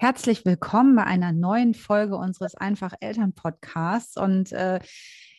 [0.00, 4.16] Herzlich willkommen bei einer neuen Folge unseres Einfach Eltern Podcasts.
[4.16, 4.78] Und äh,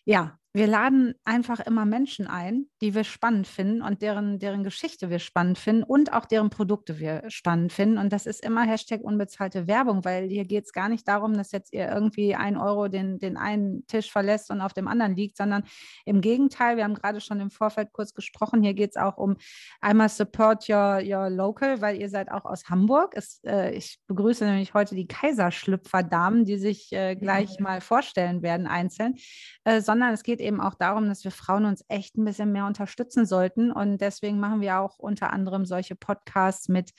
[0.04, 5.10] ja, wir laden einfach immer Menschen ein, die wir spannend finden und deren, deren Geschichte
[5.10, 7.98] wir spannend finden und auch deren Produkte wir spannend finden.
[7.98, 11.52] Und das ist immer Hashtag unbezahlte Werbung, weil hier geht es gar nicht darum, dass
[11.52, 15.38] jetzt ihr irgendwie ein Euro den, den einen Tisch verlässt und auf dem anderen liegt,
[15.38, 15.64] sondern
[16.06, 19.38] im Gegenteil, wir haben gerade schon im Vorfeld kurz gesprochen, hier geht es auch um
[19.82, 23.14] einmal Support Your, your Local, weil ihr seid auch aus Hamburg.
[23.16, 27.58] Es, äh, ich begrüße nämlich heute die Kaiserschlüpfer-Damen, die sich äh, gleich ja.
[27.60, 29.16] mal vorstellen werden einzeln,
[29.64, 32.52] äh, sondern es geht geht eben auch darum, dass wir Frauen uns echt ein bisschen
[32.52, 33.72] mehr unterstützen sollten.
[33.72, 36.92] Und deswegen machen wir auch unter anderem solche Podcasts mit,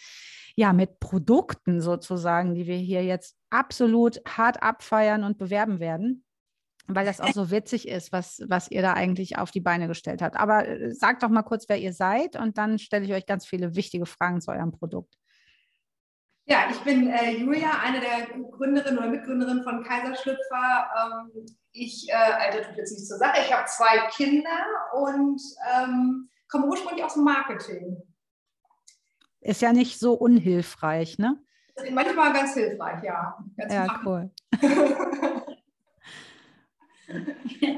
[0.56, 6.24] ja, mit Produkten sozusagen, die wir hier jetzt absolut hart abfeiern und bewerben werden
[6.94, 10.22] weil das auch so witzig ist, was, was ihr da eigentlich auf die Beine gestellt
[10.22, 10.36] habt.
[10.36, 13.46] Aber äh, sagt doch mal kurz, wer ihr seid und dann stelle ich euch ganz
[13.46, 15.14] viele wichtige Fragen zu eurem Produkt.
[16.50, 20.90] Ja, ich bin äh, Julia, eine der Gründerinnen oder Mitgründerinnen von Kaiserschlüpfer.
[20.98, 25.40] Ähm, ich, äh, Alter tut jetzt nicht zur Sache, ich habe zwei Kinder und
[25.72, 28.02] ähm, komme ursprünglich aus dem Marketing.
[29.40, 31.40] Ist ja nicht so unhilfreich, ne?
[31.92, 33.38] Manchmal ganz hilfreich, ja.
[33.56, 34.32] Ganz ja, cool.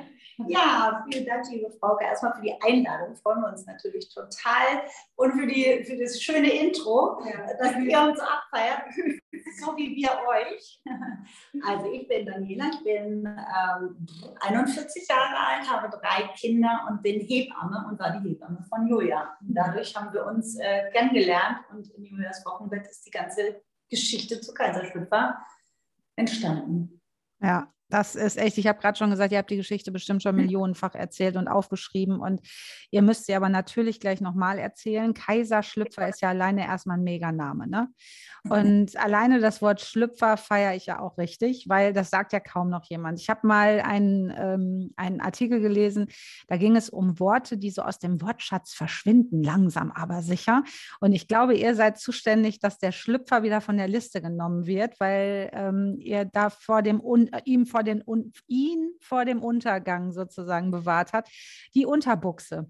[0.46, 3.16] Ja, vielen Dank, liebe Frauke, erstmal für die Einladung.
[3.16, 4.82] Freuen wir uns natürlich total.
[5.16, 7.46] Und für, die, für das schöne Intro, ja.
[7.58, 8.82] dass ihr uns abfeiert,
[9.60, 10.82] so wie wir euch.
[11.64, 14.06] Also ich bin Daniela, ich bin ähm,
[14.40, 19.36] 41 Jahre alt, habe drei Kinder und bin Hebamme und war die Hebamme von Julia.
[19.40, 24.40] Und dadurch haben wir uns äh, kennengelernt und in Julias Wochenbett ist die ganze Geschichte
[24.40, 25.38] zu Kaiserschlüpfer
[26.16, 27.00] entstanden.
[27.40, 30.34] Ja, das ist echt, ich habe gerade schon gesagt, ihr habt die Geschichte bestimmt schon
[30.34, 32.40] millionenfach erzählt und aufgeschrieben und
[32.90, 35.12] ihr müsst sie aber natürlich gleich nochmal erzählen.
[35.12, 37.88] Kaiserschlüpfer ist ja alleine erstmal ein Meganame, ne?
[38.48, 42.70] Und alleine das Wort Schlüpfer feiere ich ja auch richtig, weil das sagt ja kaum
[42.70, 43.20] noch jemand.
[43.20, 46.08] Ich habe mal einen, ähm, einen Artikel gelesen,
[46.48, 50.64] da ging es um Worte, die so aus dem Wortschatz verschwinden, langsam aber sicher.
[50.98, 54.98] Und ich glaube, ihr seid zuständig, dass der Schlüpfer wieder von der Liste genommen wird,
[54.98, 57.00] weil ähm, ihr da vor dem,
[57.44, 58.04] ihm vor den,
[58.46, 61.28] ihn vor dem Untergang sozusagen bewahrt hat,
[61.74, 62.68] die Unterbuchse.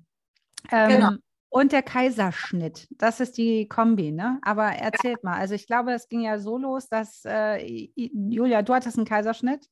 [0.70, 1.10] Ähm, genau.
[1.48, 4.38] Und der Kaiserschnitt, das ist die Kombi, ne?
[4.40, 7.58] Aber erzählt mal, also ich glaube, es ging ja so los, dass, äh,
[7.94, 9.66] Julia, du hattest einen Kaiserschnitt?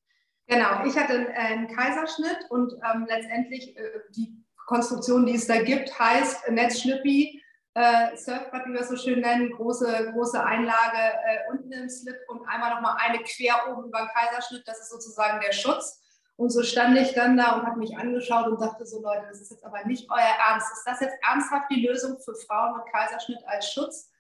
[0.47, 5.99] Genau, ich hatte einen Kaiserschnitt und ähm, letztendlich äh, die Konstruktion, die es da gibt,
[5.99, 7.43] heißt Netzschnippi,
[7.75, 12.17] äh, Surfbrett, wie wir es so schön nennen, große, große Einlage äh, unten im Slip
[12.41, 16.01] und einmal nochmal eine quer oben über den Kaiserschnitt, das ist sozusagen der Schutz.
[16.37, 19.43] Und so stand ich dann da und habe mich angeschaut und dachte so, Leute, das
[19.43, 20.73] ist jetzt aber nicht euer Ernst.
[20.73, 24.11] Ist das jetzt ernsthaft die Lösung für Frauen mit Kaiserschnitt als Schutz?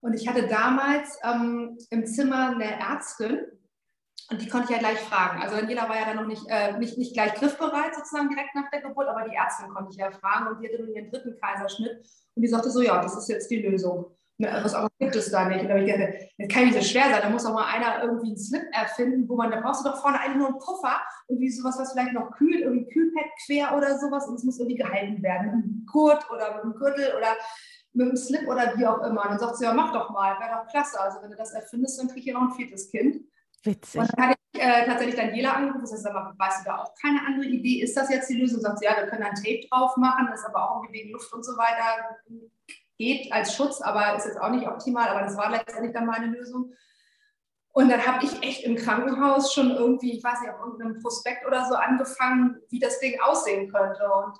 [0.00, 3.40] Und ich hatte damals ähm, im Zimmer eine Ärztin
[4.28, 5.40] und die konnte ich ja gleich fragen.
[5.40, 8.68] Also Daniela war ja dann noch nicht, äh, nicht, nicht gleich griffbereit sozusagen direkt nach
[8.70, 11.38] der Geburt, aber die Ärztin konnte ich ja fragen und die hatte nun ihren dritten
[11.40, 12.00] Kaiserschnitt
[12.34, 14.15] und die sagte so, ja, das ist jetzt die Lösung.
[14.38, 15.62] Was auch gibt es da nicht.
[15.62, 17.20] Und da habe ich gedacht, das kann nicht so schwer sein.
[17.22, 20.00] Da muss auch mal einer irgendwie einen Slip erfinden, wo man, da brauchst du doch
[20.00, 23.98] vorne eigentlich nur einen Puffer, irgendwie sowas, was vielleicht noch kühlt, irgendwie Kühlpad quer oder
[23.98, 25.46] sowas und es muss irgendwie gehalten werden.
[25.46, 27.34] Mit einem Gurt oder mit einem Gürtel oder
[27.94, 29.22] mit einem Slip oder wie auch immer.
[29.22, 31.00] Und dann sagt sie, ja, mach doch mal, wäre doch klasse.
[31.00, 33.24] Also wenn du das erfindest, dann kriege ich noch ein viertes Kind.
[33.62, 34.00] Witzig.
[34.02, 36.92] Und dann hatte ich äh, tatsächlich Daniela angerufen, das heißt, aber weißt du da auch
[37.00, 37.82] keine andere Idee?
[37.82, 38.60] Ist das jetzt die Lösung?
[38.60, 41.12] Sagt sie, ja, wir können dann Tape drauf machen, das ist aber auch irgendwie wegen
[41.12, 42.18] Luft und so weiter
[42.98, 46.26] geht als Schutz, aber ist jetzt auch nicht optimal, aber das war letztendlich dann meine
[46.26, 46.72] Lösung.
[47.72, 51.46] Und dann habe ich echt im Krankenhaus schon irgendwie, ich weiß nicht, auf irgendeinem Prospekt
[51.46, 54.02] oder so angefangen, wie das Ding aussehen könnte.
[54.10, 54.38] Und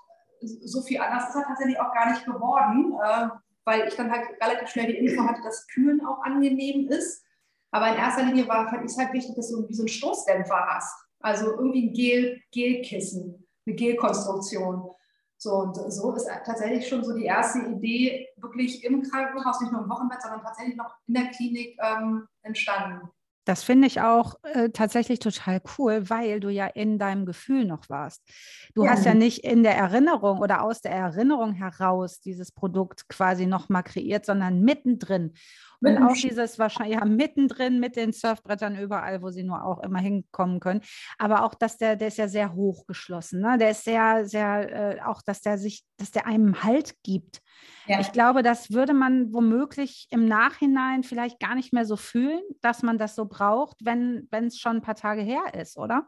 [0.64, 3.28] so viel anders ist er tatsächlich auch gar nicht geworden, äh,
[3.64, 7.24] weil ich dann halt relativ schnell die Info hatte, dass Kühlen auch angenehm ist.
[7.72, 9.88] Aber in erster Linie war, fand ich es halt wichtig, dass du irgendwie so einen
[9.88, 10.96] Stoßdämpfer hast.
[11.20, 14.90] Also irgendwie ein Gel, Gelkissen, eine Gelkonstruktion.
[15.46, 19.82] So, und so ist tatsächlich schon so die erste Idee wirklich im Krankenhaus, nicht nur
[19.82, 23.08] im Wochenbett, sondern tatsächlich noch in der Klinik ähm, entstanden.
[23.44, 27.88] Das finde ich auch äh, tatsächlich total cool, weil du ja in deinem Gefühl noch
[27.88, 28.22] warst.
[28.74, 28.90] Du ja.
[28.90, 33.84] hast ja nicht in der Erinnerung oder aus der Erinnerung heraus dieses Produkt quasi nochmal
[33.84, 35.34] kreiert, sondern mittendrin.
[35.80, 39.98] Und auch dieses wahrscheinlich ja mittendrin mit den Surfbrettern überall, wo sie nur auch immer
[39.98, 40.80] hinkommen können.
[41.18, 43.40] Aber auch, dass der, der ist ja sehr hochgeschlossen.
[43.40, 43.58] Ne?
[43.58, 47.40] Der ist sehr, sehr, äh, auch, dass der sich, dass der einem Halt gibt.
[47.86, 48.00] Ja.
[48.00, 52.82] Ich glaube, das würde man womöglich im Nachhinein vielleicht gar nicht mehr so fühlen, dass
[52.82, 56.06] man das so braucht, wenn es schon ein paar Tage her ist, oder?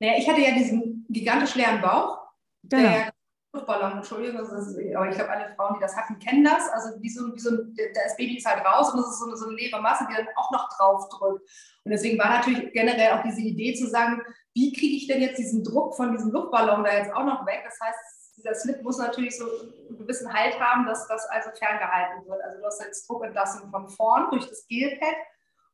[0.00, 2.18] Naja, ich hatte ja diesen gigantisch leeren Bauch,
[2.64, 2.82] genau.
[2.82, 3.12] der
[3.54, 6.68] Luftballon, Entschuldigung, ist, aber ich glaube, alle Frauen, die das hatten, kennen das.
[6.70, 9.36] Also wie so, wie so das Baby ist halt raus und es ist so eine,
[9.36, 11.48] so eine leere Masse, die dann auch noch drauf drückt.
[11.84, 14.20] Und deswegen war natürlich generell auch diese Idee zu sagen,
[14.54, 17.62] wie kriege ich denn jetzt diesen Druck von diesem Luftballon da jetzt auch noch weg?
[17.64, 17.98] Das heißt,
[18.36, 22.42] dieser Slip muss natürlich so einen gewissen Halt haben, dass das also ferngehalten wird.
[22.42, 25.14] Also du hast jetzt Druckentlassung von vorn durch das Gelpad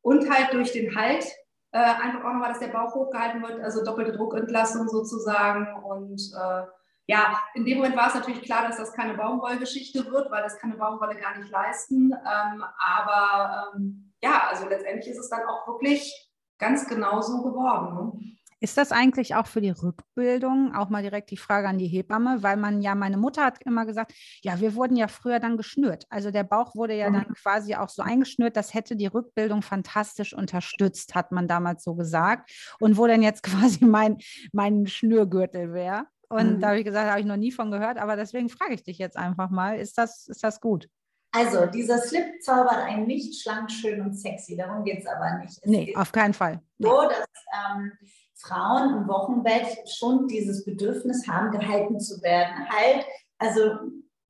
[0.03, 1.25] und halt durch den Halt
[1.73, 6.63] äh, einfach auch nochmal, dass der Bauch hochgehalten wird, also doppelte Druckentlassung sozusagen und äh,
[7.11, 10.59] ja, in dem Moment war es natürlich klar, dass das keine Baumwollgeschichte wird, weil das
[10.59, 12.13] kann eine Baumwolle gar nicht leisten.
[12.13, 17.95] Ähm, aber ähm, ja, also letztendlich ist es dann auch wirklich ganz genau so geworden.
[17.95, 18.37] Ne?
[18.61, 20.73] Ist das eigentlich auch für die Rückbildung?
[20.77, 23.87] Auch mal direkt die Frage an die Hebamme, weil man ja, meine Mutter hat immer
[23.87, 24.13] gesagt,
[24.43, 26.07] ja, wir wurden ja früher dann geschnürt.
[26.11, 27.15] Also der Bauch wurde ja mhm.
[27.15, 31.97] dann quasi auch so eingeschnürt, das hätte die Rückbildung fantastisch unterstützt, hat man damals so
[31.97, 32.53] gesagt.
[32.79, 33.43] Und wo denn jetzt
[33.83, 34.19] quasi mein,
[34.53, 36.07] mein Schnürgürtel wäre.
[36.31, 36.61] Und mhm.
[36.61, 38.99] da habe ich gesagt, habe ich noch nie von gehört, aber deswegen frage ich dich
[38.99, 40.89] jetzt einfach mal, ist das, ist das gut?
[41.33, 44.57] Also, dieser Slip zaubert einen nicht schlank, schön und sexy.
[44.57, 45.59] Darum geht es aber nicht.
[45.63, 46.61] Es nee, auf keinen Fall.
[46.79, 47.29] So, dass
[47.73, 47.93] ähm,
[48.35, 52.69] Frauen im Wochenbett schon dieses Bedürfnis haben, gehalten zu werden.
[52.69, 53.05] Halt,
[53.39, 53.79] also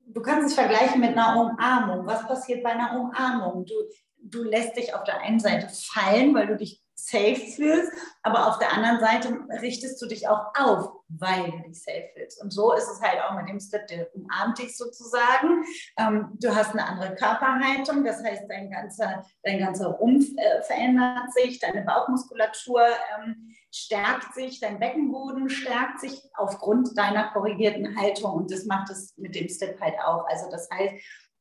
[0.05, 2.05] du kannst es vergleichen mit einer Umarmung.
[2.05, 3.65] Was passiert bei einer Umarmung?
[3.65, 3.73] Du,
[4.17, 8.59] du lässt dich auf der einen Seite fallen, weil du dich safe fühlst, aber auf
[8.59, 12.41] der anderen Seite richtest du dich auch auf, weil du dich safe fühlst.
[12.41, 15.63] Und so ist es halt auch mit dem Step, der umarmt dich sozusagen.
[15.97, 21.33] Ähm, du hast eine andere Körperhaltung, das heißt, dein ganzer, dein ganzer Rumpf äh, verändert
[21.33, 22.85] sich, deine Bauchmuskulatur
[23.17, 28.33] ähm, stärkt sich, dein Beckenboden stärkt sich aufgrund deiner korrigierten Haltung.
[28.33, 30.27] Und das macht es mit dem Step halt auch.
[30.27, 30.93] Also das heißt,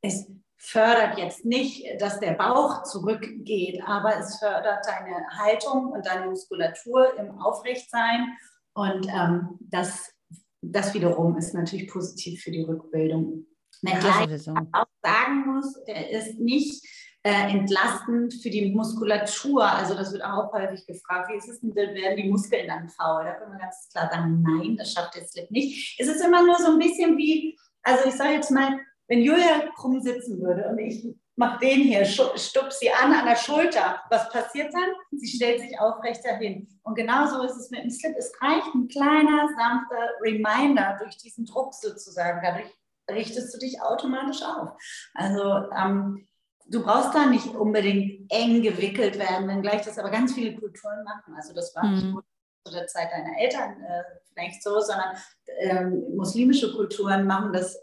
[0.03, 0.27] es
[0.61, 7.19] fördert jetzt nicht, dass der Bauch zurückgeht, aber es fördert deine Haltung und deine Muskulatur
[7.19, 8.37] im Aufrechtsein.
[8.75, 10.13] Und ähm, das,
[10.61, 13.47] das wiederum ist natürlich positiv für die Rückbildung.
[13.83, 16.87] Wenngleich ja, ich auch sagen muss, der ist nicht
[17.23, 19.65] äh, entlastend für die Muskulatur.
[19.65, 23.25] Also das wird auch häufig gefragt, wie ist es denn, werden die Muskeln dann faul?
[23.25, 25.99] Da können wir ganz klar sagen, nein, das schafft der Slip nicht.
[25.99, 28.79] Es ist immer nur so ein bisschen wie, also ich sage jetzt mal,
[29.11, 31.05] wenn Julia krumm sitzen würde und ich
[31.35, 34.91] mache den hier, stup sie an an der Schulter, was passiert dann?
[35.11, 36.69] Sie stellt sich aufrechter hin.
[36.85, 38.15] Und genauso ist es mit dem Slip.
[38.17, 42.41] Es reicht ein kleiner, sanfter Reminder durch diesen Druck sozusagen.
[42.41, 42.73] Dadurch
[43.11, 44.71] richtest du dich automatisch auf.
[45.15, 46.29] Also ähm,
[46.67, 51.35] du brauchst da nicht unbedingt eng gewickelt werden, wenngleich das aber ganz viele Kulturen machen.
[51.35, 52.13] Also das war nicht mhm.
[52.13, 52.25] nur
[52.65, 54.03] zu der Zeit deiner Eltern äh,
[54.33, 55.17] vielleicht so, sondern
[55.59, 57.77] ähm, muslimische Kulturen machen das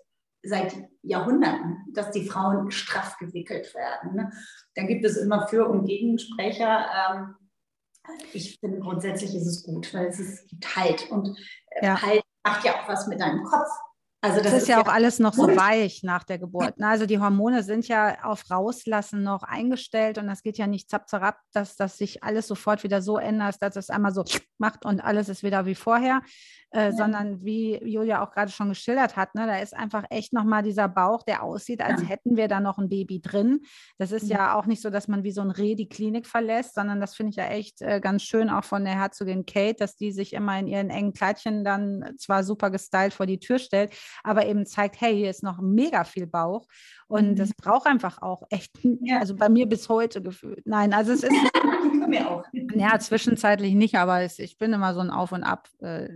[0.48, 4.16] seit Jahrhunderten, dass die Frauen straff gewickelt werden.
[4.16, 4.32] Ne?
[4.76, 6.86] Da gibt es immer Für- und Gegensprecher.
[7.12, 7.36] Ähm,
[8.34, 11.38] ich finde grundsätzlich ist es gut, weil es ist, gibt Halt und
[11.72, 12.02] äh, ja.
[12.02, 13.68] Halt macht ja auch was mit deinem Kopf.
[14.22, 16.80] Also das, das ist, ja auch alles noch so weich nach der Geburt.
[16.80, 16.88] Ne?
[16.88, 21.08] Also die Hormone sind ja auf Rauslassen noch eingestellt und das geht ja nicht zapp,
[21.08, 24.24] zapp, dass das sich alles sofort wieder so ändert, dass es einmal so
[24.58, 26.22] macht und alles ist wieder wie vorher,
[26.72, 26.92] äh, ja.
[26.92, 30.88] sondern wie Julia auch gerade schon geschildert hat, ne, da ist einfach echt nochmal dieser
[30.88, 32.08] Bauch, der aussieht, als ja.
[32.08, 33.62] hätten wir da noch ein Baby drin.
[33.98, 34.38] Das ist ja.
[34.38, 37.16] ja auch nicht so, dass man wie so ein Reh die Klinik verlässt, sondern das
[37.16, 40.34] finde ich ja echt äh, ganz schön auch von der Herzogin Kate, dass die sich
[40.34, 43.94] immer in ihren engen Kleidchen dann zwar super gestylt vor die Tür stellt,
[44.24, 46.68] aber eben zeigt, hey, hier ist noch mega viel Bauch
[47.08, 47.36] und mhm.
[47.36, 48.78] das braucht einfach auch echt,
[49.20, 50.66] also bei mir bis heute gefühlt.
[50.66, 51.32] Nein, also es ist
[52.08, 52.44] mir auch.
[52.76, 55.68] Ja, zwischenzeitlich nicht, aber es, ich bin immer so ein Auf und Ab.
[55.80, 56.10] Äh,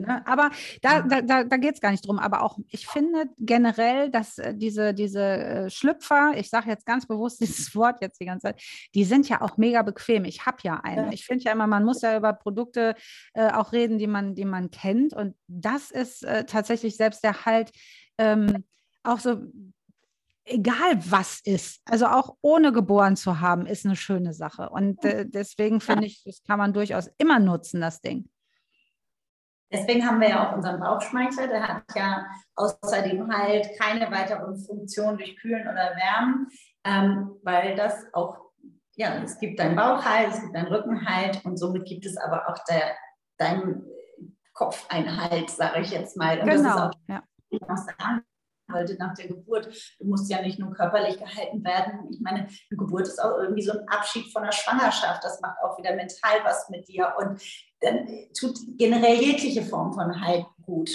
[0.00, 0.26] ne?
[0.26, 2.18] Aber da, da, da, da geht es gar nicht drum.
[2.18, 7.06] Aber auch, ich finde generell, dass äh, diese, diese äh, Schlüpfer, ich sage jetzt ganz
[7.06, 8.62] bewusst dieses Wort jetzt die ganze Zeit,
[8.94, 10.24] die sind ja auch mega bequem.
[10.24, 11.12] Ich habe ja eine.
[11.12, 12.94] Ich finde ja immer, man muss ja über Produkte
[13.34, 15.14] äh, auch reden, die man, die man kennt.
[15.14, 17.70] Und das ist äh, tatsächlich selbst der Halt.
[18.18, 18.64] Ähm,
[19.04, 19.40] auch so
[20.44, 24.70] egal was ist, also auch ohne geboren zu haben, ist eine schöne Sache.
[24.70, 28.28] Und äh, deswegen finde ich, das kann man durchaus immer nutzen, das Ding.
[29.72, 32.26] Deswegen haben wir ja auch unseren Bauchschmeichler, der hat ja
[32.56, 36.48] außerdem halt keine weiteren Funktionen durch Kühlen oder Wärmen,
[36.84, 38.38] ähm, weil das auch,
[38.96, 42.58] ja, es gibt deinen Bauchhalt, es gibt deinen Rückenhalt und somit gibt es aber auch
[42.68, 42.94] der,
[43.38, 43.86] deinen
[44.52, 46.38] Kopfeinhalt, sage ich jetzt mal.
[46.40, 47.22] Und genau, das ist auch ja
[48.72, 49.68] wollte nach der Geburt.
[49.98, 52.08] Du musst ja nicht nur körperlich gehalten werden.
[52.10, 55.22] Ich meine, eine Geburt ist auch irgendwie so ein Abschied von der Schwangerschaft.
[55.24, 57.40] Das macht auch wieder mental was mit dir und
[57.80, 60.90] dann tut generell jegliche Form von Halt gut.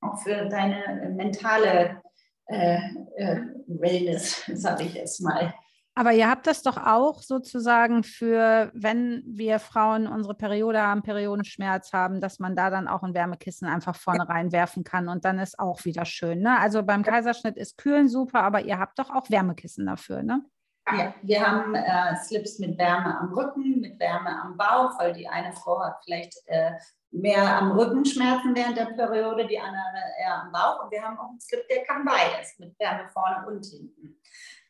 [0.00, 2.02] Auch für deine mentale
[2.46, 2.78] äh,
[3.16, 5.54] äh, Wellness, sage ich jetzt mal.
[5.94, 11.92] Aber ihr habt das doch auch sozusagen für, wenn wir Frauen unsere Periode haben, Periodenschmerz
[11.92, 15.58] haben, dass man da dann auch ein Wärmekissen einfach vorne reinwerfen kann und dann ist
[15.58, 16.40] auch wieder schön.
[16.40, 16.58] Ne?
[16.58, 20.42] Also beim Kaiserschnitt ist Kühlen super, aber ihr habt doch auch Wärmekissen dafür, ne?
[20.90, 25.28] Ja, wir haben äh, Slips mit Wärme am Rücken, mit Wärme am Bauch, weil die
[25.28, 26.72] eine Frau hat vielleicht äh,
[27.12, 29.80] mehr am Rücken Schmerzen während der Periode, die andere
[30.20, 30.82] eher am Bauch.
[30.82, 34.20] Und wir haben auch einen Slip, der kann beides, mit Wärme vorne und hinten.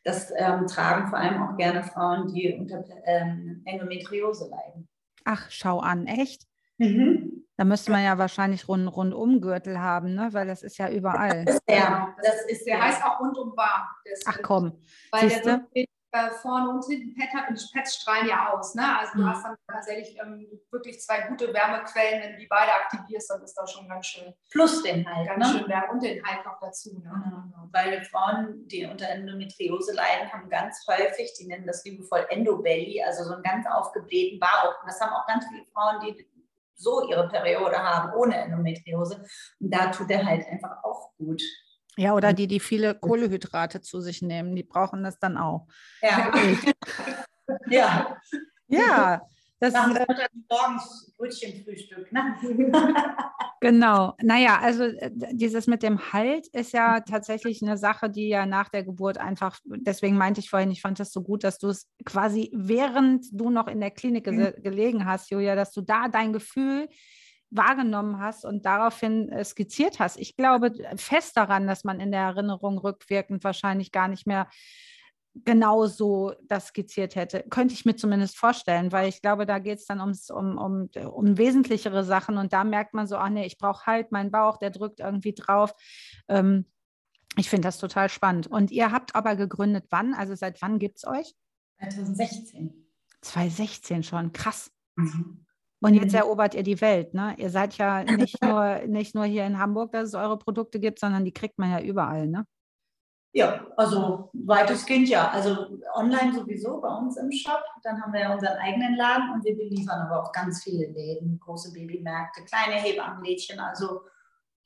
[0.03, 4.87] Das ähm, tragen vor allem auch gerne Frauen, die unter ähm, Endometriose leiden.
[5.23, 6.45] Ach, schau an, echt?
[6.77, 7.45] Mhm.
[7.55, 10.29] Da müsste man ja wahrscheinlich rund, Rundumgürtel haben, ne?
[10.31, 11.45] weil das ist ja überall.
[11.45, 13.87] Das ist der, das ist, der heißt auch rundum warm.
[14.25, 14.79] Ach komm,
[15.11, 15.65] weil Siehste?
[15.73, 18.75] der äh, vorne und hinten Pads strahlen ja aus.
[18.75, 18.99] Ne?
[18.99, 19.29] Also du mhm.
[19.29, 22.21] hast dann tatsächlich ähm, wirklich zwei gute Wärmequellen.
[22.21, 24.31] Wenn du die beide aktivierst, dann ist das schon ganz schön.
[24.51, 25.27] Plus den Halt.
[25.27, 25.59] Ganz ne?
[25.59, 26.99] schön Wärme und den Halt noch dazu.
[26.99, 27.11] Ne?
[27.11, 27.69] Mhm.
[27.71, 33.23] Weil Frauen, die unter Endometriose leiden, haben ganz häufig, die nennen das liebevoll Endobelly, also
[33.23, 34.81] so einen ganz aufgeblähten Bauch.
[34.81, 36.27] Und das haben auch ganz viele Frauen, die
[36.75, 39.23] so ihre Periode haben, ohne Endometriose.
[39.59, 41.41] Und da tut der Halt einfach auch gut.
[41.97, 45.67] Ja, oder die, die viele Kohlehydrate zu sich nehmen, die brauchen das dann auch.
[46.01, 46.31] Ja.
[47.69, 48.17] ja.
[48.67, 49.21] Ja.
[49.63, 52.35] Das ist äh, morgens Brötchenfrühstück, ne?
[53.61, 54.13] genau.
[54.21, 58.67] Naja, also äh, dieses mit dem Halt ist ja tatsächlich eine Sache, die ja nach
[58.67, 61.89] der Geburt einfach, deswegen meinte ich vorhin, ich fand das so gut, dass du es
[62.03, 64.61] quasi, während du noch in der Klinik ge mhm.
[64.61, 66.89] gelegen hast, Julia, dass du da dein Gefühl
[67.55, 70.17] wahrgenommen hast und daraufhin äh, skizziert hast.
[70.17, 74.47] Ich glaube fest daran, dass man in der Erinnerung rückwirkend wahrscheinlich gar nicht mehr
[75.35, 77.43] genau so das skizziert hätte.
[77.49, 80.89] Könnte ich mir zumindest vorstellen, weil ich glaube, da geht es dann ums, um, um,
[81.11, 84.57] um wesentlichere Sachen und da merkt man so, ach nee, ich brauche halt meinen Bauch,
[84.57, 85.73] der drückt irgendwie drauf.
[86.27, 86.65] Ähm,
[87.35, 88.47] ich finde das total spannend.
[88.47, 90.13] Und ihr habt aber gegründet wann?
[90.13, 91.33] Also seit wann gibt es euch?
[91.79, 92.87] 2016.
[93.21, 94.71] 2016 schon, krass.
[94.95, 95.45] Mhm.
[95.83, 96.19] Und jetzt mhm.
[96.19, 97.13] erobert ihr die Welt.
[97.13, 97.35] Ne?
[97.37, 100.97] Ihr seid ja nicht nur, nicht nur hier in Hamburg, dass es eure Produkte gibt,
[100.97, 102.25] sondern die kriegt man ja überall.
[102.27, 102.45] Ne?
[103.33, 105.29] Ja, also weitestgehend ja.
[105.29, 107.61] Also online sowieso bei uns im Shop.
[107.83, 111.37] Dann haben wir ja unseren eigenen Laden und wir beliefern aber auch ganz viele Läden,
[111.39, 113.59] große Babymärkte, kleine Hebammenlädchen.
[113.59, 114.03] Also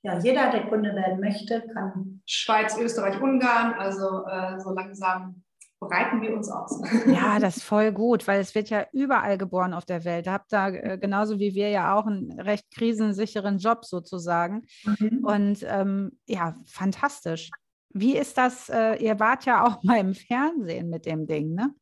[0.04, 2.22] ja, jeder, der Kunde werden möchte, kann.
[2.28, 5.44] Schweiz, Österreich, Ungarn, also äh, so langsam
[5.80, 6.82] bereiten wir uns aus.
[7.06, 10.28] Ja, das ist voll gut, weil es wird ja überall geboren auf der Welt.
[10.28, 14.66] Habt da äh, genauso wie wir ja auch einen recht krisensicheren Job sozusagen.
[14.84, 15.24] Mhm.
[15.24, 17.52] Und ähm, ja, fantastisch.
[17.90, 18.70] Wie ist das?
[18.70, 21.74] Äh, ihr wart ja auch mal im Fernsehen mit dem Ding, ne?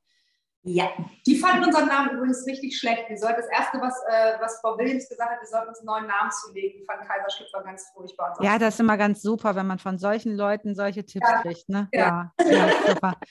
[0.67, 0.89] Ja.
[1.27, 3.07] Die fanden unseren Namen übrigens richtig schlecht.
[3.07, 5.85] Wir sollten das erste, was, äh, was Frau Williams gesagt hat, wir sollten uns einen
[5.85, 6.79] neuen Namen zulegen.
[6.79, 8.35] Die fand Kaiserschnitzer ganz furchtbar.
[8.41, 11.41] Ja, das ist immer ganz super, wenn man von solchen Leuten solche Tipps ja.
[11.43, 11.69] kriegt.
[11.69, 11.87] Ne?
[11.93, 13.13] Ja, ja, ja super.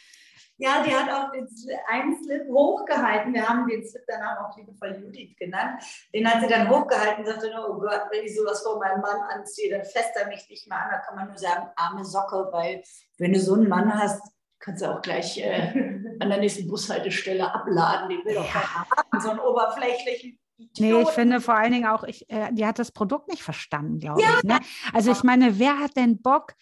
[0.56, 1.48] Ja, die hat auch den
[1.88, 3.34] einen Slip hochgehalten.
[3.34, 5.82] Wir haben den Slip danach auch liebevoll Judith genannt.
[6.12, 9.20] Den hat sie dann hochgehalten und sagte, oh Gott, wenn ich sowas vor meinem Mann
[9.32, 10.90] anziehe, dann fässt er mich nicht mehr an.
[10.92, 12.82] Da kann man nur sagen, arme Socke, weil
[13.18, 14.22] wenn du so einen Mann hast,
[14.60, 15.72] kannst du auch gleich äh,
[16.20, 18.08] an der nächsten Bushaltestelle abladen.
[18.08, 20.38] Die will doch keiner haben, so einen oberflächlichen
[20.78, 23.98] Nee, ich finde vor allen Dingen auch, ich, äh, die hat das Produkt nicht verstanden,
[23.98, 24.28] glaube ja.
[24.36, 24.44] ich.
[24.44, 24.60] Ne?
[24.92, 26.54] Also ich meine, wer hat denn Bock,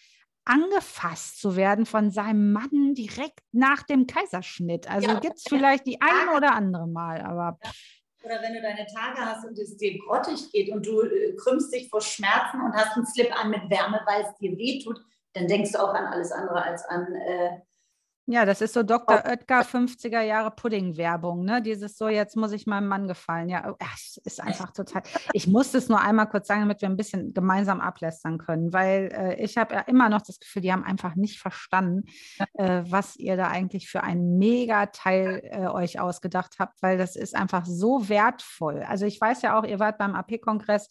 [0.45, 4.89] angefasst zu werden von seinem Mann direkt nach dem Kaiserschnitt.
[4.89, 7.57] Also ja, gibt es vielleicht die ein oder andere Mal, aber.
[8.23, 11.73] Oder wenn du deine Tage hast und es dir grottig geht und du äh, krümmst
[11.73, 14.99] dich vor Schmerzen und hast einen Slip an mit Wärme, weil es dir wehtut,
[15.33, 17.59] dann denkst du auch an alles andere als an äh,
[18.25, 19.21] ja, das ist so Dr.
[19.25, 19.29] Oh.
[19.29, 21.61] Oetker 50er Jahre Pudding-Werbung, ne?
[21.61, 23.49] Dieses so, jetzt muss ich meinem Mann gefallen.
[23.49, 25.03] Ja, oh, es ist einfach total.
[25.33, 29.09] Ich muss es nur einmal kurz sagen, damit wir ein bisschen gemeinsam ablästern können, weil
[29.11, 32.03] äh, ich habe ja immer noch das Gefühl, die haben einfach nicht verstanden,
[32.53, 37.35] äh, was ihr da eigentlich für ein Mega-Teil äh, euch ausgedacht habt, weil das ist
[37.35, 38.83] einfach so wertvoll.
[38.83, 40.89] Also ich weiß ja auch, ihr wart beim AP-Kongress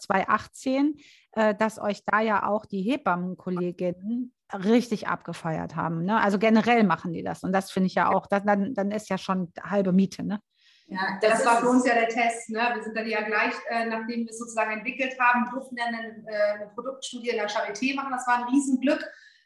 [0.00, 0.96] 2018
[1.32, 6.04] äh, dass euch da ja auch die Hebammenkolleginnen richtig abgefeiert haben.
[6.04, 6.20] Ne?
[6.20, 7.42] Also generell machen die das.
[7.42, 10.22] Und das finde ich ja auch, das, dann, dann ist ja schon halbe Miete.
[10.24, 10.40] Ne?
[10.86, 12.50] Ja, das, das war für uns ja der Test.
[12.50, 12.60] Ne?
[12.74, 16.08] Wir sind dann ja gleich, äh, nachdem wir es sozusagen entwickelt haben, durften dann eine,
[16.26, 18.12] äh, eine Produktstudie in der Charité machen.
[18.12, 19.02] Das war ein Riesenglück.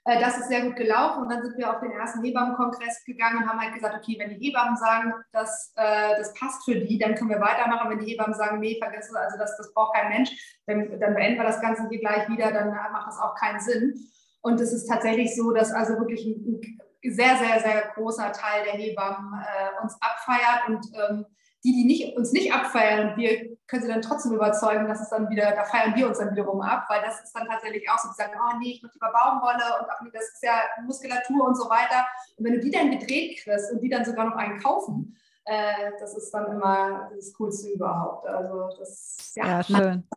[0.07, 1.23] Äh, das ist sehr gut gelaufen.
[1.23, 4.31] Und dann sind wir auf den ersten Hebammenkongress gegangen und haben halt gesagt, okay, wenn
[4.31, 7.91] die Hebammen sagen, dass, äh, das passt für die, dann können wir weitermachen.
[7.91, 10.31] Wenn die Hebammen sagen, nee, vergiss es, also das, das braucht kein Mensch,
[10.67, 13.95] dann, dann beenden wir das Ganze hier gleich wieder, dann macht das auch keinen Sinn.
[14.47, 16.61] Und es ist tatsächlich so, dass also wirklich ein,
[17.03, 21.27] sehr, sehr, sehr großer Teil der Hebammen äh, uns abfeiert und ähm,
[21.65, 25.29] die, die nicht, uns nicht abfeiern, wir können sie dann trotzdem überzeugen, dass es dann
[25.31, 28.09] wieder, da feiern wir uns dann wiederum ab, weil das ist dann tatsächlich auch so,
[28.09, 31.45] die sagen, oh nee, ich möchte lieber Baumwolle und ach nee, das ist ja Muskulatur
[31.45, 32.07] und so weiter.
[32.37, 35.91] Und wenn du die dann gedreht kriegst und die dann sogar noch einen kaufen, äh,
[35.99, 38.29] das ist dann immer das Coolste überhaupt.
[38.29, 40.09] Also das, ja, ja schön.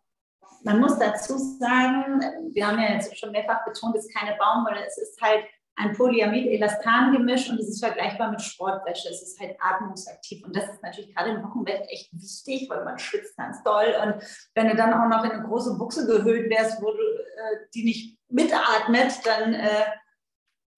[0.64, 2.22] Man muss dazu sagen,
[2.54, 5.46] wir haben ja jetzt schon mehrfach betont, es ist keine Baumwolle, es ist halt
[5.80, 9.10] ein Polyamid-Elastan-Gemisch und es ist vergleichbar mit Sportwäsche.
[9.10, 13.00] Es ist halt atmungsaktiv und das ist natürlich gerade im Wochenbett echt wichtig, weil man
[13.00, 14.22] schwitzt ganz doll und
[14.56, 17.86] wenn du dann auch noch in eine große Buchse gehüllt wärst, wo du äh, die
[17.86, 19.86] nicht mitatmet, dann äh,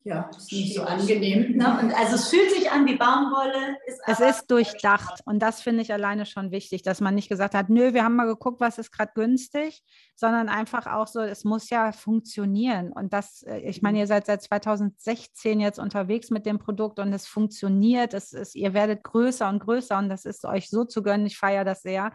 [0.04, 1.58] ja, ist nicht so angenehm.
[1.58, 1.80] Ne?
[1.80, 3.78] Und also es fühlt sich an wie Baumwolle.
[3.86, 7.54] Ist es ist durchdacht und das finde ich alleine schon wichtig, dass man nicht gesagt
[7.54, 9.84] hat, nö, wir haben mal geguckt, was ist gerade günstig,
[10.16, 12.92] sondern einfach auch so, es muss ja funktionieren.
[12.92, 17.14] Und das, äh, ich meine, ihr seid seit 2016 jetzt unterwegs mit dem Produkt und
[17.14, 18.16] es funktioniert.
[18.16, 21.28] Es ist, ihr werdet größer und größer und das ist euch so zu gönnen.
[21.28, 22.12] Ich feiere das sehr.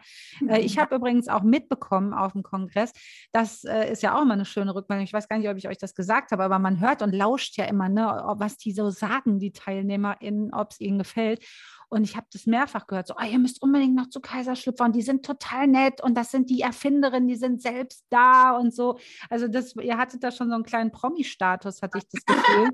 [0.48, 2.92] Äh, ich habe übrigens auch mitbekommen auf dem Kongress,
[3.32, 5.04] das äh, ist ja auch immer eine schöne Rückmeldung.
[5.04, 7.56] Ich weiß gar nicht, ob ich euch das gesagt habe, aber man hört und lauscht
[7.56, 11.44] ja immer immer, ne, was die so sagen, die TeilnehmerInnen, ob es ihnen gefällt.
[11.88, 14.96] Und ich habe das mehrfach gehört, so, oh, ihr müsst unbedingt noch zu Kaiserschlüpfer und
[14.96, 18.98] die sind total nett und das sind die Erfinderinnen, die sind selbst da und so.
[19.30, 22.70] Also das, ihr hattet da schon so einen kleinen Promi-Status, hatte ich das Gefühl.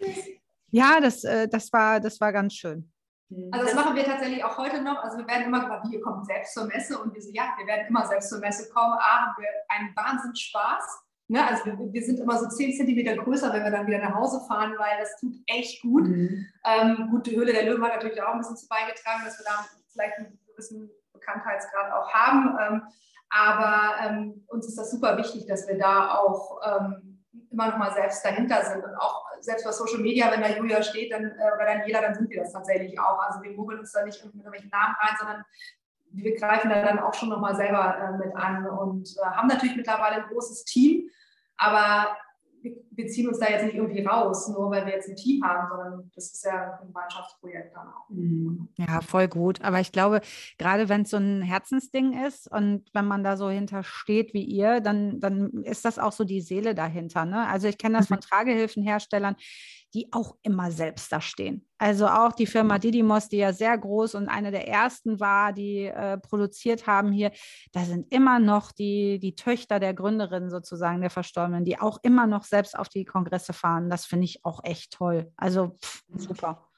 [0.70, 2.90] ja, das, äh, das, war, das war ganz schön.
[3.50, 5.02] Also das machen wir tatsächlich auch heute noch.
[5.02, 7.86] Also wir werden immer ihr kommt selbst zur Messe und wir so, ja, wir werden
[7.88, 8.94] immer selbst zur Messe kommen.
[8.94, 11.46] A, haben wir einen Wahnsinns Spaß Ne?
[11.46, 14.40] Also wir, wir, sind immer so 10 Zentimeter größer, wenn wir dann wieder nach Hause
[14.46, 16.08] fahren, weil das tut echt gut.
[16.08, 16.46] Mhm.
[16.64, 19.44] Ähm, gut, die Höhle der Löwen hat natürlich auch ein bisschen zu beigetragen, dass wir
[19.46, 22.58] da vielleicht einen gewissen Bekanntheitsgrad auch haben.
[22.60, 22.82] Ähm,
[23.30, 27.92] aber ähm, uns ist das super wichtig, dass wir da auch ähm, immer noch mal
[27.92, 31.50] selbst dahinter sind und auch selbst bei Social Media, wenn da Julia steht dann, äh,
[31.54, 33.18] oder dann jeder, dann sind wir das tatsächlich auch.
[33.20, 35.44] Also wir mogeln uns da nicht mit irgendwelchen Namen rein, sondern
[36.12, 39.48] wir greifen da dann auch schon noch mal selber äh, mit an und äh, haben
[39.48, 41.08] natürlich mittlerweile ein großes Team,
[41.56, 42.16] aber
[42.92, 45.68] wir ziehen uns da jetzt nicht irgendwie raus, nur weil wir jetzt ein Team haben,
[45.68, 48.08] sondern das ist ja ein Gemeinschaftsprojekt dann auch.
[48.08, 48.68] Mhm.
[48.78, 49.60] Ja, voll gut.
[49.62, 50.20] Aber ich glaube,
[50.58, 54.80] gerade wenn es so ein Herzensding ist und wenn man da so hintersteht wie ihr,
[54.80, 57.24] dann, dann ist das auch so die Seele dahinter.
[57.24, 57.48] Ne?
[57.48, 58.28] Also ich kenne das von mhm.
[58.28, 59.36] Tragehilfenherstellern
[59.94, 61.66] die auch immer selbst da stehen.
[61.82, 65.86] Also auch die Firma Didymos, die ja sehr groß und eine der ersten war, die
[65.86, 67.32] äh, produziert haben hier,
[67.72, 72.28] da sind immer noch die, die Töchter der Gründerin sozusagen, der Verstorbenen, die auch immer
[72.28, 73.90] noch selbst auf die Kongresse fahren.
[73.90, 75.32] Das finde ich auch echt toll.
[75.36, 76.71] Also pff, super.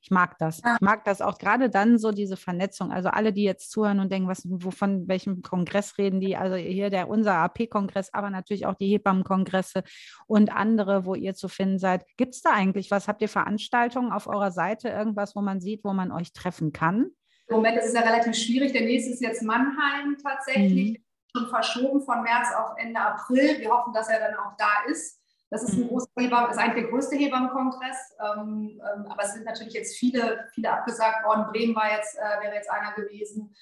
[0.00, 0.58] Ich mag das.
[0.58, 2.92] Ich mag das auch gerade dann so diese Vernetzung.
[2.92, 6.36] Also alle, die jetzt zuhören und denken, was, wovon, welchem Kongress reden die?
[6.36, 9.82] Also hier der unser AP-Kongress, aber natürlich auch die Hebammenkongresse
[10.26, 12.04] und andere, wo ihr zu finden seid.
[12.16, 13.08] Gibt es da eigentlich was?
[13.08, 17.10] Habt ihr Veranstaltungen auf eurer Seite, irgendwas, wo man sieht, wo man euch treffen kann?
[17.48, 18.72] Im Moment ist es ja relativ schwierig.
[18.72, 20.98] Der nächste ist jetzt Mannheim tatsächlich.
[20.98, 21.04] Mhm.
[21.34, 23.58] Schon verschoben von März auf Ende April.
[23.58, 25.17] Wir hoffen, dass er dann auch da ist.
[25.50, 25.88] Das ist ein mhm.
[25.88, 28.16] großer Hebammen, ist eigentlich der größte Hebammenkongress.
[28.20, 31.46] Ähm, ähm, aber es sind natürlich jetzt viele, viele abgesagt worden.
[31.52, 33.54] Bremen war jetzt, äh, wäre jetzt einer gewesen.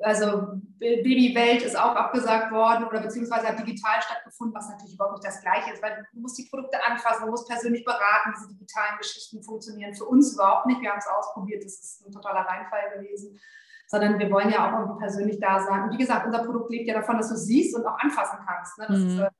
[0.00, 5.26] Also Babywelt ist auch abgesagt worden oder beziehungsweise hat digital stattgefunden, was natürlich überhaupt nicht
[5.26, 8.96] das Gleiche ist, weil du musst die Produkte anfassen, du musst persönlich beraten, diese digitalen
[8.98, 10.80] Geschichten funktionieren für uns überhaupt nicht.
[10.80, 13.40] Wir haben es ausprobiert, das ist ein totaler Reinfall gewesen
[13.88, 15.84] sondern wir wollen ja auch irgendwie persönlich da sein.
[15.84, 18.38] Und wie gesagt, unser Produkt lebt ja davon, dass du es siehst und auch anfassen
[18.46, 18.78] kannst.
[18.78, 18.86] Ne?
[18.86, 19.08] Das mhm.
[19.08, 19.30] ist äh,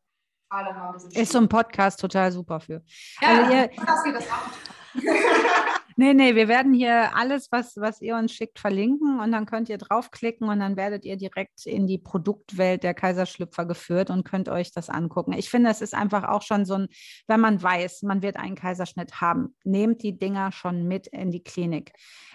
[1.12, 2.82] ist so ein Podcast total super für.
[3.20, 3.70] Ja, also ihr,
[4.12, 4.50] das auch.
[6.00, 9.68] Nee, nee, wir werden hier alles, was, was ihr uns schickt, verlinken und dann könnt
[9.68, 14.48] ihr draufklicken und dann werdet ihr direkt in die Produktwelt der Kaiserschlüpfer geführt und könnt
[14.48, 15.32] euch das angucken.
[15.32, 16.88] Ich finde, es ist einfach auch schon so ein,
[17.26, 21.42] wenn man weiß, man wird einen Kaiserschnitt haben, nehmt die Dinger schon mit in die
[21.42, 21.90] Klinik.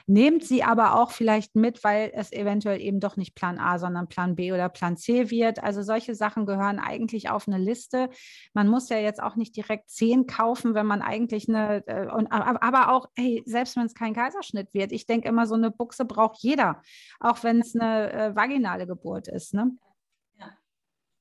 [0.05, 4.09] Nehmt sie aber auch vielleicht mit, weil es eventuell eben doch nicht Plan A, sondern
[4.09, 5.63] Plan B oder Plan C wird.
[5.63, 8.09] Also solche Sachen gehören eigentlich auf eine Liste.
[8.53, 12.91] Man muss ja jetzt auch nicht direkt zehn kaufen, wenn man eigentlich eine, äh, aber
[12.91, 16.43] auch, hey, selbst wenn es kein Kaiserschnitt wird, ich denke immer, so eine Buchse braucht
[16.43, 16.81] jeder,
[17.21, 19.53] auch wenn es eine äh, vaginale Geburt ist.
[19.53, 19.71] Ne?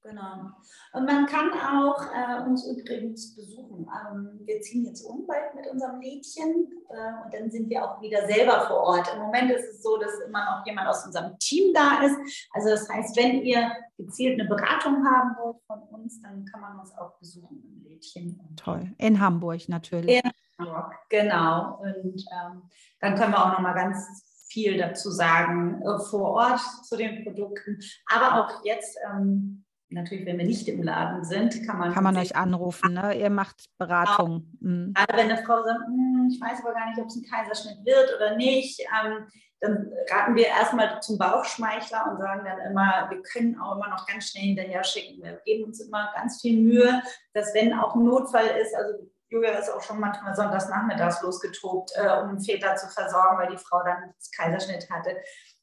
[0.04, 0.50] Genau.
[0.94, 3.86] Und man kann auch äh, uns übrigens besuchen.
[3.86, 8.00] Ähm, wir ziehen jetzt um bald mit unserem Mädchen äh, und dann sind wir auch
[8.02, 9.08] wieder selber vor Ort.
[9.14, 12.16] Im Moment ist es so, dass immer noch jemand aus unserem Team da ist.
[12.52, 16.80] Also das heißt, wenn ihr gezielt eine Beratung haben wollt von uns, dann kann man
[16.80, 18.40] uns auch besuchen im Lädchen.
[18.56, 18.92] Toll.
[18.98, 20.20] In Hamburg natürlich.
[20.24, 21.78] In Hamburg, genau.
[21.80, 22.62] Und ähm,
[23.00, 27.24] dann können wir auch noch mal ganz viel dazu sagen äh, vor Ort zu den
[27.24, 27.78] Produkten.
[28.12, 29.61] Aber auch jetzt ähm,
[29.92, 31.92] natürlich, wenn wir nicht im Laden sind, kann man.
[31.92, 33.14] Kann man euch anrufen, ne?
[33.18, 34.50] Ihr macht Beratung.
[34.60, 34.74] Genau.
[34.74, 34.94] Mhm.
[34.94, 37.84] Gerade wenn eine Frau sagt, hm, ich weiß aber gar nicht, ob es ein Kaiserschnitt
[37.84, 39.26] wird oder nicht, ähm,
[39.60, 44.06] dann raten wir erstmal zum Bauchschmeichler und sagen dann immer, wir können auch immer noch
[44.06, 45.22] ganz schnell hinterher schicken.
[45.22, 47.00] Wir geben uns immer ganz viel Mühe,
[47.32, 51.90] dass wenn auch ein Notfall ist, also Julia ist auch schon manchmal sonntags nachmittags losgetobt,
[51.96, 55.16] äh, um Väter zu versorgen, weil die Frau dann das Kaiserschnitt hatte.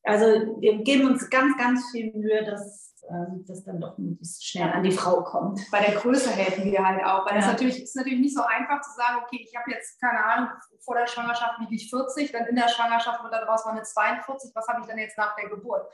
[0.04, 4.72] Also wir geben uns ganz, ganz viel Mühe, dass ähm, das dann doch möglichst schnell
[4.72, 5.60] an die Frau kommt.
[5.72, 7.52] Bei der Größe helfen wir halt auch, weil es ja.
[7.52, 10.96] natürlich ist natürlich nicht so einfach zu sagen, okay, ich habe jetzt keine Ahnung, vor
[10.96, 14.68] der Schwangerschaft wiege ich 40, dann in der Schwangerschaft wird daraus mal eine 42, was
[14.68, 15.88] habe ich dann jetzt nach der Geburt?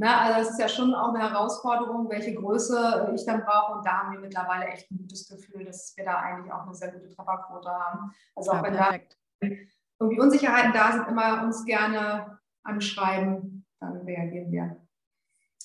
[0.00, 3.74] Na, also es ist ja schon auch eine Herausforderung, welche Größe ich dann brauche.
[3.74, 6.74] Und da haben wir mittlerweile echt ein gutes Gefühl, dass wir da eigentlich auch eine
[6.74, 8.10] sehr gute Trefferquote haben.
[8.34, 9.18] Also auch ja, wenn perfekt.
[9.42, 9.48] da
[10.00, 14.76] irgendwie Unsicherheiten da sind, immer uns gerne anschreiben, dann reagieren wir.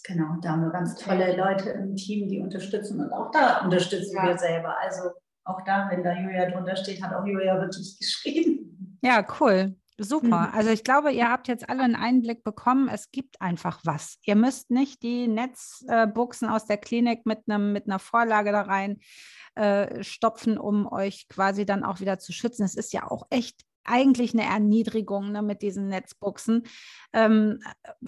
[0.04, 4.18] Genau, da haben wir ganz tolle Leute im Team, die unterstützen und auch da unterstützen
[4.18, 4.28] ja.
[4.28, 4.78] wir selber.
[4.82, 5.12] Also
[5.46, 9.00] auch da, wenn da Julia drunter steht, hat auch Julia wirklich geschrieben.
[9.02, 9.78] Ja, cool.
[9.98, 10.50] Super.
[10.50, 10.54] Mhm.
[10.54, 12.90] Also ich glaube, ihr habt jetzt alle einen Einblick bekommen.
[12.90, 14.18] Es gibt einfach was.
[14.24, 19.00] Ihr müsst nicht die Netzbuchsen aus der Klinik mit, einem, mit einer Vorlage da rein
[19.56, 22.64] äh, stopfen, um euch quasi dann auch wieder zu schützen.
[22.64, 26.64] Es ist ja auch echt eigentlich eine Erniedrigung ne, mit diesen Netzbuchsen.
[27.14, 27.60] Ähm,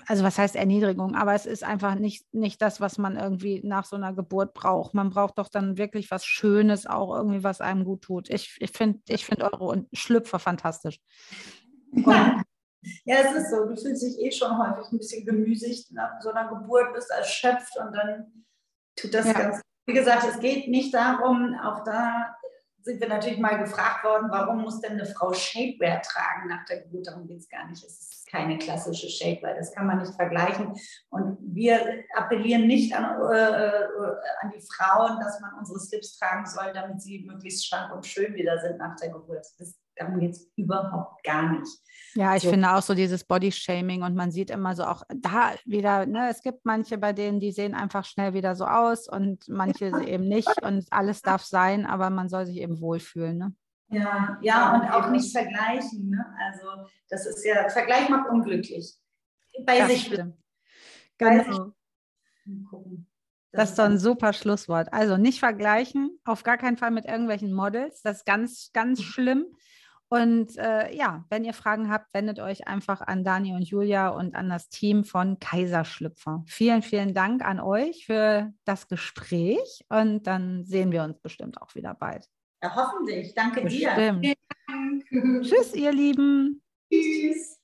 [0.08, 1.16] also was heißt Erniedrigung?
[1.16, 4.94] Aber es ist einfach nicht, nicht das, was man irgendwie nach so einer Geburt braucht.
[4.94, 8.30] Man braucht doch dann wirklich was Schönes, auch irgendwie, was einem gut tut.
[8.30, 11.00] Ich, ich finde ich find eure Schlüpfer fantastisch.
[11.92, 12.42] Ja.
[13.06, 13.66] ja, es ist so.
[13.66, 17.78] Du fühlst dich eh schon häufig ein bisschen gemüßigt nach so einer Geburt, bist erschöpft
[17.78, 18.46] und dann
[18.96, 19.34] tut das ja.
[19.34, 19.62] ganz.
[19.86, 22.36] Wie gesagt, es geht nicht darum, auch da
[22.88, 26.84] sind wir natürlich mal gefragt worden, warum muss denn eine Frau Shapewear tragen nach der
[26.84, 27.08] Geburt?
[27.08, 27.84] Darum geht es gar nicht.
[27.84, 30.74] Es ist keine klassische Shapewear, das kann man nicht vergleichen.
[31.10, 33.86] Und wir appellieren nicht an, äh,
[34.42, 38.34] an die Frauen, dass man unsere Slips tragen soll, damit sie möglichst schlank und schön
[38.36, 39.46] wieder sind nach der Geburt.
[39.58, 41.80] Das, darum geht es überhaupt gar nicht.
[42.16, 42.50] Ja, ich so.
[42.50, 46.42] finde auch so dieses Body-Shaming und man sieht immer so auch da wieder, ne, es
[46.42, 50.02] gibt manche bei denen, die sehen einfach schnell wieder so aus und manche ja.
[50.02, 53.38] eben nicht und alles darf sein, aber man soll sich eben wohlfühlen.
[53.38, 53.56] Ne?
[53.90, 56.10] Ja, ja, und auch nicht vergleichen.
[56.10, 56.26] Ne?
[56.48, 58.96] Also das ist ja, Vergleich macht unglücklich.
[59.66, 60.06] Bei das sich.
[60.06, 60.36] Stimmt.
[61.18, 61.72] Genau.
[62.70, 63.08] Gucken.
[63.52, 64.92] Das, das ist doch ein super Schlusswort.
[64.94, 68.02] Also nicht vergleichen, auf gar keinen Fall mit irgendwelchen Models.
[68.02, 69.46] Das ist ganz, ganz schlimm.
[70.10, 74.36] Und äh, ja, wenn ihr Fragen habt, wendet euch einfach an Dani und Julia und
[74.36, 76.44] an das Team von Kaiserschlüpfer.
[76.48, 81.76] Vielen, vielen Dank an euch für das Gespräch und dann sehen wir uns bestimmt auch
[81.76, 82.30] wieder bald.
[82.64, 83.34] Ja, hoffentlich.
[83.36, 84.24] Danke bestimmt.
[84.24, 84.36] dir.
[85.42, 86.62] Tschüss, ihr Lieben.
[86.92, 87.57] Tschüss.